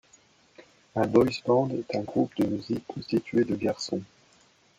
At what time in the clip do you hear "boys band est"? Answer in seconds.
1.05-1.95